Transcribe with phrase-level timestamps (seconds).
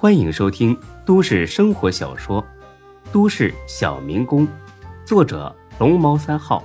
[0.00, 2.42] 欢迎收听都市生活小说
[3.12, 4.48] 《都市小民工》，
[5.06, 6.64] 作者龙猫三号，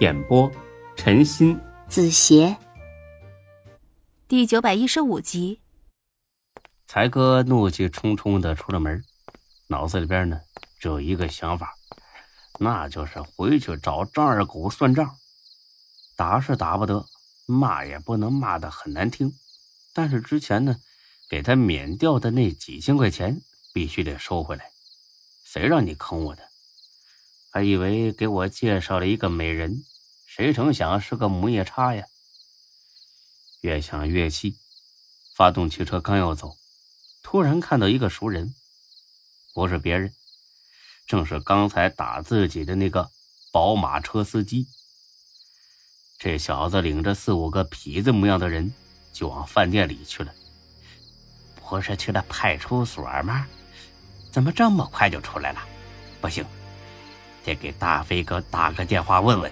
[0.00, 0.52] 演播
[0.94, 2.54] 陈鑫、子邪，
[4.28, 5.62] 第九百一十五集。
[6.86, 9.02] 才哥怒气冲冲的出了门，
[9.68, 10.38] 脑子里边呢
[10.78, 11.72] 只有一个想法，
[12.58, 15.16] 那就是回去找张二狗算账。
[16.14, 17.06] 打是打不得，
[17.46, 19.32] 骂也不能骂的很难听，
[19.94, 20.76] 但是之前呢。
[21.30, 23.40] 给他免掉的那几千块钱
[23.72, 24.72] 必须得收回来，
[25.44, 26.42] 谁让你坑我的？
[27.52, 29.84] 还以为给我介绍了一个美人，
[30.26, 32.04] 谁成想是个母夜叉呀！
[33.60, 34.56] 越想越气，
[35.36, 36.56] 发动汽车刚要走，
[37.22, 38.52] 突然看到一个熟人，
[39.54, 40.12] 不是别人，
[41.06, 43.08] 正是刚才打自己的那个
[43.52, 44.66] 宝马车司机。
[46.18, 48.74] 这小子领着四五个痞子模样的人
[49.12, 50.34] 就往饭店里去了。
[51.70, 53.46] 不是去了派出所吗？
[54.32, 55.60] 怎么这么快就出来了？
[56.20, 56.44] 不行，
[57.44, 59.48] 得给大飞哥打个电话问问。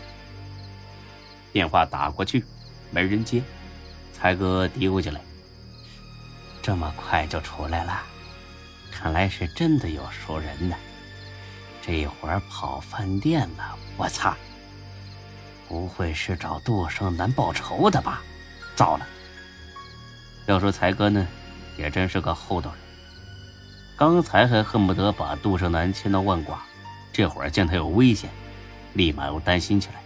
[1.52, 2.44] 电话打过去，
[2.90, 3.40] 没人接。
[4.12, 5.20] 才哥嘀咕起来
[6.60, 8.02] ：“这么快就出来了，
[8.90, 10.74] 看来是真的有熟人呢。
[11.80, 14.34] 这一会儿跑饭店了，我操！
[15.68, 18.20] 不会是找杜胜男报仇的吧？
[18.74, 19.06] 糟了！
[20.46, 21.24] 要说才哥呢？”
[21.78, 22.80] 也真是个厚道人，
[23.96, 26.58] 刚才还恨不得把杜胜男千刀万剐，
[27.12, 28.28] 这会儿见他有危险，
[28.94, 30.02] 立马又担心起来。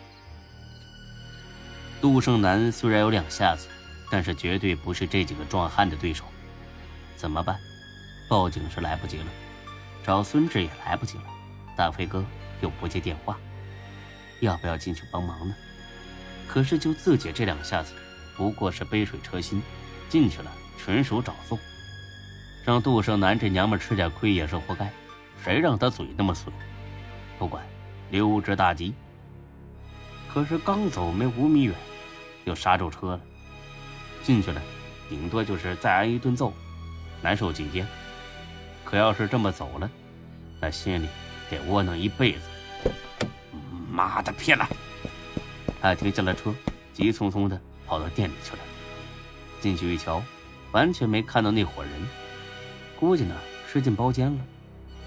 [2.01, 3.69] 杜胜男虽然有两下子，
[4.11, 6.25] 但是绝对不是这几个壮汉的对手。
[7.17, 7.59] 怎么办？
[8.29, 9.27] 报警是来不及了，
[10.05, 11.25] 找孙志也来不及了，
[11.77, 12.25] 大飞哥
[12.61, 13.39] 又不接电话，
[14.41, 15.55] 要不要进去帮忙呢？
[16.49, 17.95] 可是就自己这两下子，
[18.37, 19.63] 不过是杯水车薪，
[20.09, 20.51] 进去了。
[20.85, 21.57] 纯属找揍，
[22.65, 24.91] 让杜胜男这娘们吃点亏也是活该。
[25.41, 26.53] 谁让他嘴那么损？
[27.39, 27.65] 不管，
[28.11, 28.93] 溜之大吉。
[30.33, 31.75] 可是刚走没五米远，
[32.45, 33.21] 又刹住车了。
[34.25, 34.61] 进去了，
[35.09, 36.53] 顶多就是再挨一顿揍，
[37.21, 37.87] 难受几天。
[38.85, 39.89] 可要是这么走了，
[40.61, 41.09] 那心里
[41.49, 42.41] 得窝囊一辈子。
[43.89, 44.69] 妈的，骗了！
[45.81, 46.53] 他停下了车，
[46.93, 48.59] 急匆匆的跑到店里去了。
[49.61, 50.21] 进去一瞧。
[50.73, 51.93] 完全没看到那伙人，
[52.99, 53.35] 估计呢
[53.71, 54.39] 是进包间了，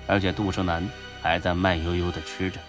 [0.07, 0.87] 而且杜胜男
[1.21, 2.59] 还在慢悠悠的吃着。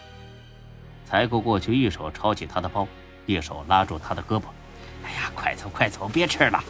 [1.05, 2.89] 才哥过去，一手抄起他的包，
[3.27, 4.45] 一手拉住他的胳膊
[5.05, 6.63] ：“哎呀，快走快走，别吃了！”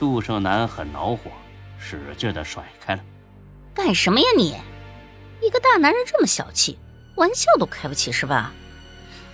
[0.00, 1.30] 杜胜男很恼火，
[1.78, 3.04] 使劲的甩开了。
[3.74, 4.56] 干什么呀你？
[5.42, 6.78] 一个大男人这么小气，
[7.16, 8.52] 玩笑都开不起是吧？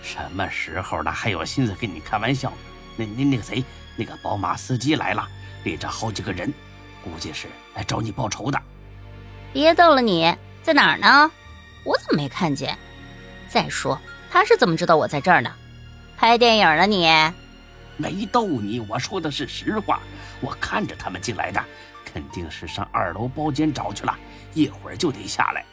[0.01, 2.51] 什么时候了还有心思跟你开玩笑？
[2.97, 3.63] 那那那个谁，
[3.95, 5.25] 那个宝马司机来了。
[5.63, 6.53] 列着好几个人，
[7.03, 8.61] 估计是来找你报仇的。
[9.51, 11.31] 别逗了，你在哪儿呢？
[11.83, 12.77] 我怎么没看见？
[13.47, 13.99] 再说
[14.31, 15.51] 他是怎么知道我在这儿呢？
[16.17, 16.85] 拍电影呢？
[16.85, 17.07] 你
[17.97, 19.99] 没逗你，我说的是实话。
[20.41, 21.63] 我看着他们进来的，
[22.03, 24.17] 肯定是上二楼包间找去了，
[24.53, 25.63] 一会儿就得下来。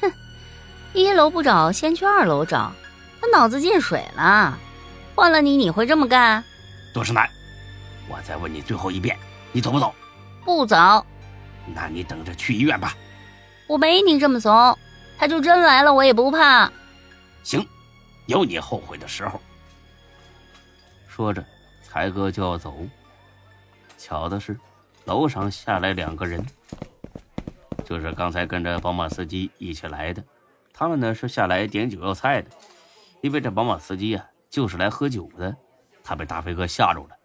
[0.00, 0.12] 哼，
[0.92, 2.72] 一楼不找，先去二楼找，
[3.20, 4.58] 他脑子进水了。
[5.14, 6.44] 换了你，你会这么干？
[6.92, 7.28] 杜世南。
[8.08, 9.16] 我再问你最后一遍，
[9.52, 9.94] 你走不走？
[10.44, 10.76] 不走。
[11.74, 12.96] 那你等着去医院吧。
[13.66, 14.78] 我没你这么怂，
[15.18, 16.70] 他就真来了，我也不怕。
[17.42, 17.66] 行，
[18.26, 19.40] 有你后悔的时候。
[21.08, 21.44] 说着，
[21.82, 22.76] 才哥就要走。
[23.98, 24.56] 巧的是，
[25.06, 26.44] 楼上下来两个人，
[27.84, 30.22] 就是刚才跟着宝马司机一起来的。
[30.72, 32.50] 他们呢是下来点酒要菜的，
[33.22, 35.56] 因为这宝马司机呀就是来喝酒的，
[36.04, 37.16] 他被大飞哥吓住了。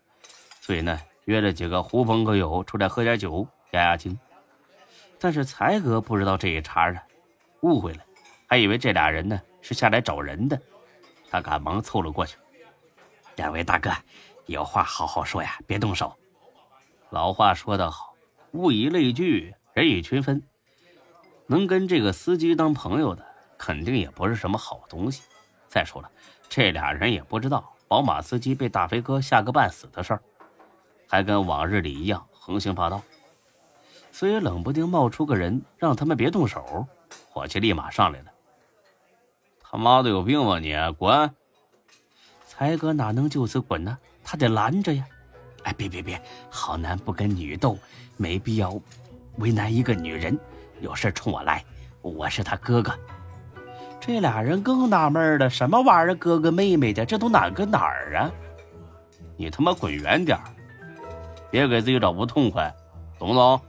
[0.61, 4.17] 所以呢，约了几个狐朋狗友出来喝点酒压压惊。
[5.19, 7.03] 但是才哥不知道这一茬啊，
[7.61, 8.03] 误会了，
[8.47, 10.61] 还以为这俩人呢是下来找人的。
[11.29, 12.37] 他赶忙凑了过去
[13.37, 13.91] ：“两位大哥，
[14.45, 16.15] 有话好好说呀，别动手。”
[17.09, 18.13] 老话说得好，
[18.51, 20.43] 物以类聚，人以群分。
[21.47, 23.25] 能跟这个司机当朋友的，
[23.57, 25.23] 肯定也不是什么好东西。
[25.67, 26.11] 再说了，
[26.49, 30.21] 这俩人也不知道宝马司机被大飞哥吓个半死的事儿。
[31.11, 33.01] 还跟往日里一样横行霸道，
[34.13, 36.87] 所以冷不丁冒出个人让他们别动手，
[37.29, 38.27] 火气立马上来了。
[39.61, 40.73] 他妈的有病吧你！
[40.97, 41.29] 滚！
[42.45, 43.97] 才哥哪能就此滚呢？
[44.23, 45.05] 他得拦着呀！
[45.63, 47.77] 哎，别别别，好男不跟女斗，
[48.15, 48.79] 没必要
[49.35, 50.39] 为难一个女人。
[50.79, 51.61] 有事冲我来，
[52.01, 52.97] 我是他哥哥。
[53.99, 56.15] 这俩人更纳闷了，什么玩意儿？
[56.15, 58.31] 哥哥妹妹的，这都哪跟哪儿啊？
[59.35, 60.39] 你他妈滚远点！
[61.51, 62.73] 别给自己找不痛快，
[63.19, 63.61] 懂不懂？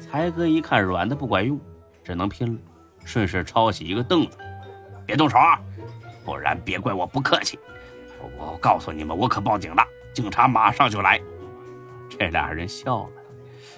[0.00, 1.60] 才哥一看软的不管用，
[2.02, 2.60] 只能拼了，
[3.04, 4.38] 顺势抄起一个凳子，
[5.04, 5.60] 别动手啊，
[6.24, 7.58] 不然别怪我不客气。
[8.36, 11.20] 我告诉你们，我可报警了，警察马上就来。
[12.08, 13.10] 这俩人笑了，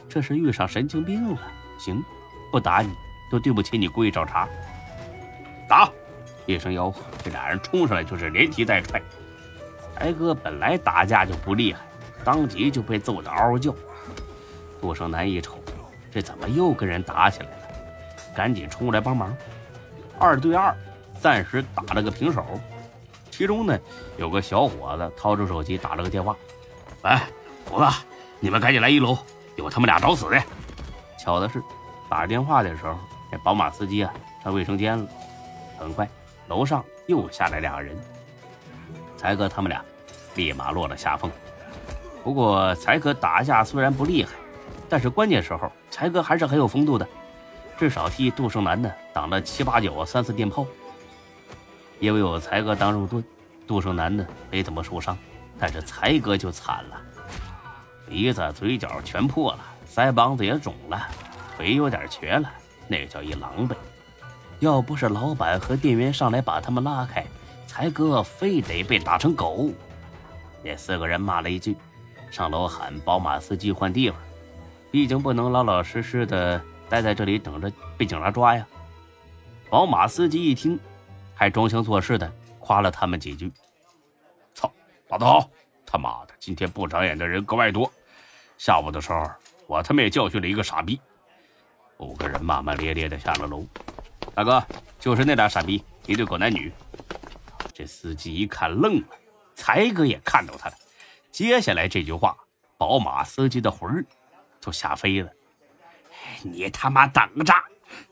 [0.09, 1.41] 这是遇上神经病了。
[1.79, 2.03] 行，
[2.53, 2.91] 不打你，
[3.31, 4.49] 都对不起你故意找茬。
[5.69, 5.91] 打！
[6.47, 9.01] 一声吆喝，这俩人冲上来就是连踢带踹。
[9.95, 11.81] 才哥本来打架就不厉害，
[12.25, 13.75] 当即就被揍得嗷嗷叫。
[14.81, 15.59] 杜胜男一瞅，
[16.11, 17.57] 这怎么又跟人打起来了？
[18.35, 19.37] 赶紧冲过来帮忙。
[20.19, 20.75] 二对二，
[21.21, 22.45] 暂时打了个平手。
[23.31, 23.79] 其中呢，
[24.17, 26.37] 有个小伙子掏出手机打了个电话
[27.03, 27.11] ：“喂，
[27.69, 27.87] 虎子，
[28.39, 29.17] 你们赶紧来一楼，
[29.57, 30.43] 有他们俩找死的。”
[31.19, 31.63] 巧的是，
[32.09, 32.99] 打电话的时候，
[33.31, 34.13] 这宝马司机啊
[34.45, 35.07] 上卫生间了。
[35.79, 36.09] 很快，
[36.49, 37.97] 楼上又下来俩人。
[39.17, 39.83] 才哥他们俩
[40.35, 41.31] 立马落了下风。
[42.23, 44.31] 不过，才哥打架虽然不厉害，
[44.89, 47.07] 但是关键时候，才哥还是很有风度的，
[47.79, 50.67] 至少替杜胜男呢挡了七八九三四电炮。
[51.99, 53.25] 因为有才哥当肉盾，
[53.67, 55.17] 杜胜男呢没怎么受伤，
[55.59, 57.01] 但是才哥就惨了，
[58.09, 59.59] 鼻子、嘴角全破了，
[59.89, 61.09] 腮帮子也肿了，
[61.57, 62.51] 腿有点瘸了，
[62.87, 63.75] 那叫一狼狈。
[64.61, 67.25] 要不是老板和店员上来把他们拉开，
[67.67, 69.71] 才哥非得被打成狗。
[70.63, 71.77] 那四个人骂了一句，
[72.31, 74.19] 上楼喊宝马司机换地方，
[74.91, 78.67] 毕竟不能老老实实的待在这里等着被警察抓呀。
[79.69, 80.79] 宝马司机一听。
[81.33, 83.51] 还装腔作势的夸了他们几句。
[84.53, 84.71] 操，
[85.09, 85.49] 打得好！
[85.87, 87.91] 他妈的，今天不长眼的人格外多。
[88.59, 89.27] 下午的时候，
[89.67, 91.01] 我他妈也教训了一个傻逼。
[91.97, 93.65] 五个人骂骂咧咧的下了楼。
[94.35, 94.63] 大哥，
[94.99, 96.71] 就是那俩傻逼，一对狗男女。
[97.73, 99.07] 这司机一看愣了，
[99.55, 100.75] 才哥也看到他了。
[101.31, 102.37] 接下来这句话，
[102.77, 104.05] 宝马司机的魂儿
[104.61, 105.31] 就吓飞了。
[106.43, 107.55] 你他妈等着，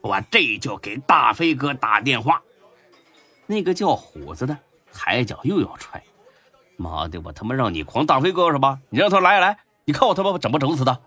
[0.01, 2.43] 我这就给大飞哥打电话。
[3.47, 4.57] 那个叫虎子的
[4.93, 6.03] 抬脚又要踹，
[6.77, 8.79] 妈的，我他妈让你狂大飞哥是吧？
[8.91, 10.99] 你让他来来，你看我他妈整不整死他？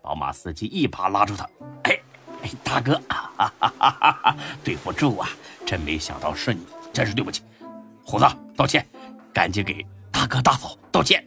[0.00, 1.48] 宝马司机一把拉住他，
[1.84, 1.98] 哎
[2.42, 5.28] 哎，大哥，哈哈哈哈对不住啊，
[5.64, 7.42] 真没想到是你，真是对不起。
[8.04, 8.26] 虎子
[8.56, 8.86] 道歉，
[9.32, 11.24] 赶紧给大哥大嫂道歉。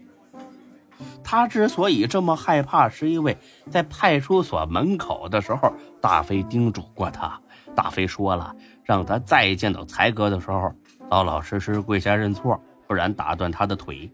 [1.35, 3.37] 他之所以这么害怕，是因为
[3.69, 7.37] 在派出所门口的时候，大飞叮嘱过他。
[7.75, 8.55] 大飞说了，
[8.85, 10.71] 让他再见到才哥的时候，
[11.09, 14.09] 老老实实跪下认错，不然打断他的腿。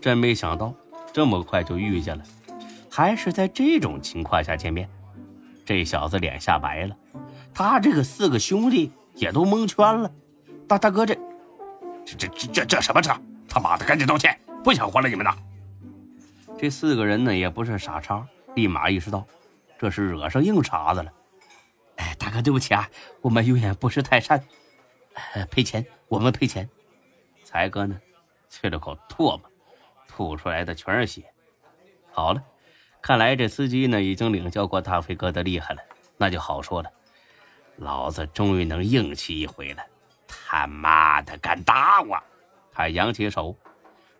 [0.00, 0.72] 真没想到
[1.12, 2.24] 这么快就遇见了，
[2.90, 4.88] 还是在这种情况下见面。
[5.66, 6.96] 这小子脸吓白了，
[7.52, 10.10] 他这个四个兄弟也都蒙圈了。
[10.66, 11.14] 大大哥，这
[12.06, 13.14] 这这这这什么这？
[13.46, 15.36] 他妈的，赶紧道歉，不想活了你们呐！
[16.58, 19.26] 这四个人呢也不是傻叉，立马意识到
[19.78, 21.12] 这是惹上硬茬子了。
[21.96, 22.88] 哎，大哥，对不起啊，
[23.20, 24.42] 我们有眼不识泰山，
[25.50, 26.68] 赔钱，我们赔钱。
[27.44, 28.00] 才哥呢，
[28.50, 29.42] 啐了口唾沫，
[30.08, 31.24] 吐出来的全是血。
[32.10, 32.42] 好了，
[33.02, 35.82] 看来这司机呢已经领教过大飞哥的厉害了，
[36.16, 36.90] 那就好说了。
[37.76, 39.82] 老子终于能硬气一回了。
[40.26, 42.18] 他妈的，敢打我！
[42.72, 43.54] 他扬起手，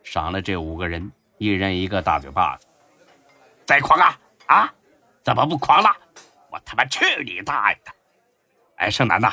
[0.05, 2.67] 赏了这五个人一人一个大嘴巴子。
[3.67, 4.75] 再狂啊啊！
[5.23, 5.91] 怎么不狂了？
[6.51, 7.93] 我他妈去你大爷的！
[8.77, 9.33] 哎，胜男呐，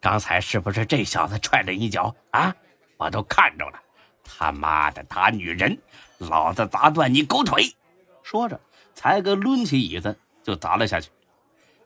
[0.00, 2.54] 刚才是不是这小子踹了一脚啊？
[2.96, 3.80] 我都看着了，
[4.24, 5.78] 他妈的打女人，
[6.18, 7.74] 老子砸断你狗腿！
[8.22, 8.58] 说着，
[8.94, 11.10] 才哥抡起椅子就砸了下去。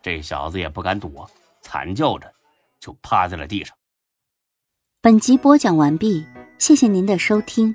[0.00, 1.28] 这小子也不敢躲，
[1.61, 2.33] 惨叫着
[2.78, 3.76] 就趴在了地上。
[5.00, 6.25] 本集播讲完毕，
[6.59, 7.75] 谢谢您的收听，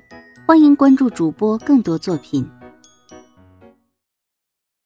[0.50, 2.44] 欢迎关注主播更多作品。